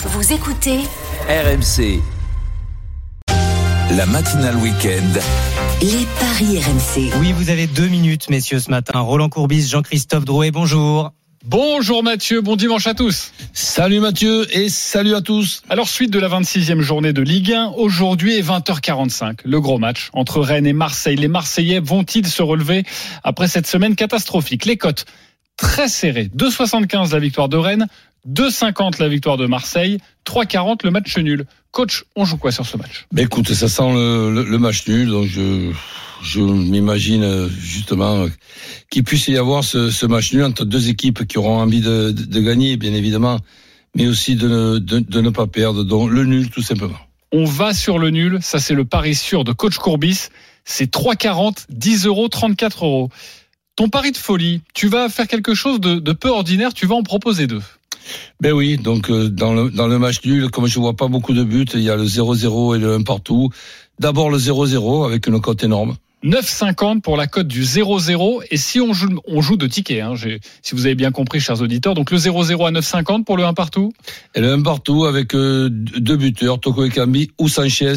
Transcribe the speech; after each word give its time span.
Vous 0.00 0.32
écoutez 0.32 0.78
RMC. 1.28 2.00
La 3.96 4.06
matinale 4.06 4.54
week-end. 4.54 5.20
les 5.82 6.06
paris 6.20 6.56
RMC. 6.60 7.18
Oui, 7.18 7.32
vous 7.32 7.50
avez 7.50 7.66
deux 7.66 7.88
minutes, 7.88 8.30
messieurs, 8.30 8.60
ce 8.60 8.70
matin. 8.70 9.00
Roland 9.00 9.28
Courbis, 9.28 9.66
Jean-Christophe 9.66 10.24
Drouet, 10.24 10.52
bonjour. 10.52 11.10
Bonjour 11.44 12.04
Mathieu, 12.04 12.42
bon 12.42 12.54
dimanche 12.54 12.86
à 12.86 12.94
tous. 12.94 13.32
Salut 13.52 13.98
Mathieu 13.98 14.46
et 14.56 14.68
salut 14.68 15.16
à 15.16 15.20
tous. 15.20 15.62
Alors 15.68 15.88
suite 15.88 16.12
de 16.12 16.20
la 16.20 16.28
26e 16.28 16.80
journée 16.80 17.12
de 17.12 17.22
Ligue 17.22 17.52
1, 17.52 17.72
aujourd'hui 17.76 18.36
est 18.36 18.42
20h45, 18.42 19.38
le 19.44 19.60
gros 19.60 19.78
match 19.78 20.10
entre 20.12 20.40
Rennes 20.40 20.66
et 20.66 20.72
Marseille. 20.72 21.16
Les 21.16 21.26
Marseillais 21.26 21.80
vont-ils 21.80 22.28
se 22.28 22.42
relever 22.42 22.84
après 23.24 23.48
cette 23.48 23.66
semaine 23.66 23.96
catastrophique? 23.96 24.64
Les 24.64 24.76
cotes 24.76 25.06
très 25.56 25.88
serrées, 25.88 26.30
2,75 26.36 27.12
la 27.12 27.18
victoire 27.18 27.48
de 27.48 27.56
Rennes, 27.56 27.88
2,50 28.26 29.00
la 29.00 29.08
victoire 29.08 29.36
de 29.36 29.46
Marseille, 29.46 29.98
3,40 30.26 30.80
le 30.84 30.90
match 30.90 31.16
nul. 31.18 31.44
Coach, 31.70 32.04
on 32.16 32.24
joue 32.24 32.36
quoi 32.38 32.52
sur 32.52 32.66
ce 32.66 32.76
match? 32.76 33.06
Écoute, 33.16 33.52
ça 33.52 33.68
sent 33.68 33.92
le, 33.92 34.32
le- 34.32 34.44
le 34.44 34.58
match 34.58 34.86
nul, 34.88 35.08
donc 35.08 35.26
je, 35.26 35.70
je 36.22 36.40
m'imagine 36.40 37.22
euh, 37.22 37.48
justement 37.48 38.24
euh, 38.24 38.28
qu'il 38.90 39.04
puisse 39.04 39.28
y 39.28 39.36
avoir 39.36 39.62
ce, 39.64 39.90
ce 39.90 40.06
match 40.06 40.32
nul 40.32 40.44
entre 40.44 40.64
deux 40.64 40.88
équipes 40.88 41.26
qui 41.26 41.38
auront 41.38 41.58
envie 41.60 41.80
de, 41.80 42.10
de- 42.10 42.24
de 42.24 42.40
gagner, 42.40 42.76
bien 42.76 42.94
évidemment, 42.94 43.38
mais 43.94 44.06
aussi 44.06 44.34
de 44.36 44.48
ne, 44.48 44.78
de, 44.78 44.98
de 45.00 45.20
ne 45.20 45.30
pas 45.30 45.46
perdre, 45.46 45.84
donc 45.84 46.10
le 46.10 46.24
nul 46.24 46.48
tout 46.50 46.62
simplement. 46.62 46.98
On 47.32 47.44
va 47.44 47.74
sur 47.74 47.98
le 47.98 48.08
nul, 48.10 48.38
ça 48.40 48.58
c'est 48.58 48.74
le 48.74 48.86
pari 48.86 49.14
sûr 49.14 49.44
de 49.44 49.52
coach 49.52 49.76
Courbis, 49.76 50.28
c'est 50.64 50.90
3,40, 50.92 51.66
10 51.68 52.06
euros, 52.06 52.28
34 52.28 52.84
euros. 52.86 53.10
Ton 53.76 53.88
pari 53.90 54.10
de 54.12 54.16
folie, 54.16 54.62
tu 54.74 54.88
vas 54.88 55.08
faire 55.10 55.28
quelque 55.28 55.54
chose 55.54 55.78
de, 55.80 55.96
de 55.96 56.12
peu 56.12 56.30
ordinaire, 56.30 56.72
tu 56.74 56.86
vas 56.86 56.94
en 56.96 57.02
proposer 57.02 57.46
deux. 57.46 57.62
Ben 58.40 58.52
oui, 58.52 58.76
donc 58.76 59.10
euh, 59.10 59.28
dans 59.28 59.54
le, 59.54 59.70
dans 59.70 59.86
le 59.86 59.98
match 59.98 60.24
nul, 60.24 60.50
comme 60.50 60.66
je 60.66 60.78
vois 60.78 60.94
pas 60.94 61.08
beaucoup 61.08 61.32
de 61.32 61.42
buts, 61.42 61.66
il 61.74 61.80
y 61.80 61.90
a 61.90 61.96
le 61.96 62.04
0-0 62.04 62.76
et 62.76 62.78
le 62.78 62.94
1 62.94 63.02
partout. 63.02 63.50
D'abord 63.98 64.30
le 64.30 64.38
0-0 64.38 65.06
avec 65.06 65.26
une 65.26 65.40
cote 65.40 65.64
énorme. 65.64 65.96
9,50 66.24 67.00
pour 67.00 67.16
la 67.16 67.26
cote 67.26 67.46
du 67.46 67.62
0-0. 67.62 68.42
Et 68.50 68.56
si 68.56 68.80
on 68.80 68.92
joue, 68.92 69.20
on 69.26 69.40
joue 69.40 69.56
de 69.56 69.66
tickets, 69.66 70.02
hein, 70.02 70.14
si 70.62 70.74
vous 70.74 70.86
avez 70.86 70.94
bien 70.94 71.12
compris, 71.12 71.40
chers 71.40 71.60
auditeurs, 71.60 71.94
donc 71.94 72.10
le 72.10 72.18
0-0 72.18 72.66
à 72.66 72.72
9,50 72.72 73.24
pour 73.24 73.36
le 73.36 73.44
1 73.44 73.54
partout. 73.54 73.92
Et 74.34 74.40
le 74.40 74.52
1 74.52 74.62
partout 74.62 75.04
avec 75.04 75.34
euh, 75.34 75.68
deux 75.70 76.16
buteurs, 76.16 76.60
Toko 76.60 76.84
Ekambi 76.84 77.30
ou 77.38 77.48
Sanchez, 77.48 77.94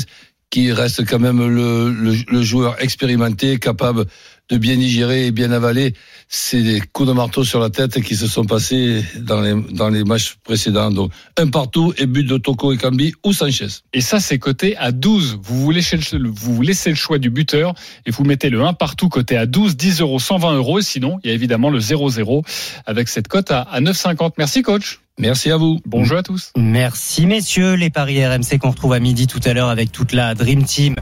qui 0.52 0.72
reste 0.72 1.06
quand 1.08 1.20
même 1.20 1.40
le, 1.40 1.92
le, 1.92 2.16
le 2.28 2.44
joueur 2.44 2.81
expérimenté, 2.81 3.58
capable 3.58 4.06
de 4.52 4.57
bien 4.57 4.75
y 4.75 4.89
gérer 4.89 5.27
et 5.27 5.31
bien 5.31 5.52
avaler 5.52 5.94
ces 6.27 6.81
coups 6.91 7.07
de 7.07 7.13
marteau 7.13 7.44
sur 7.44 7.59
la 7.59 7.69
tête 7.69 8.02
qui 8.02 8.16
se 8.16 8.27
sont 8.27 8.45
passés 8.45 9.03
dans 9.19 9.41
les, 9.41 9.53
dans 9.71 9.89
les 9.89 10.03
matchs 10.03 10.35
précédents. 10.44 10.91
Donc, 10.91 11.11
un 11.38 11.47
partout 11.47 11.94
et 11.97 12.05
but 12.05 12.25
de 12.25 12.38
Toko 12.38 12.73
Ekambi 12.73 13.13
ou 13.23 13.33
Sanchez. 13.33 13.67
Et 13.94 14.02
ça, 14.02 14.19
c'est 14.19 14.39
coté 14.39 14.75
à 14.77 14.91
12. 14.91 15.39
Vous 15.41 15.61
vous, 15.61 15.72
laissez 15.72 15.97
le, 15.97 16.29
vous 16.29 16.55
vous 16.55 16.61
laissez 16.61 16.89
le 16.89 16.95
choix 16.95 17.17
du 17.17 17.29
buteur 17.29 17.73
et 18.05 18.11
vous 18.11 18.23
mettez 18.25 18.49
le 18.49 18.61
1 18.61 18.73
partout 18.73 19.09
coté 19.09 19.38
à 19.38 19.45
12, 19.45 19.77
10 19.77 20.02
euros, 20.02 20.19
120 20.19 20.55
euros. 20.55 20.79
Et 20.79 20.83
sinon, 20.83 21.19
il 21.23 21.29
y 21.29 21.31
a 21.31 21.33
évidemment 21.33 21.69
le 21.69 21.79
0-0 21.79 22.45
avec 22.85 23.07
cette 23.07 23.29
cote 23.29 23.52
à, 23.52 23.61
à 23.61 23.79
9,50. 23.79 24.33
Merci, 24.38 24.61
coach. 24.61 24.99
Merci 25.22 25.52
à 25.52 25.57
vous. 25.57 25.79
Bon 25.85 26.03
jeu 26.03 26.17
à 26.17 26.23
tous. 26.23 26.52
Merci, 26.57 27.25
messieurs. 27.27 27.75
Les 27.75 27.89
paris 27.89 28.25
RMC 28.25 28.57
qu'on 28.59 28.72
retrouve 28.72 28.94
à 28.94 28.99
midi 28.99 29.27
tout 29.27 29.41
à 29.45 29.53
l'heure 29.53 29.69
avec 29.69 29.91
toute 29.91 30.13
la 30.13 30.33
Dream 30.33 30.63
Team. 30.63 30.95